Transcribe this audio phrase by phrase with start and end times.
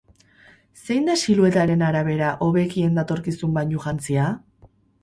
[0.85, 4.33] Zein da siluetaren arabera hobekien datorkizun bainujantzia?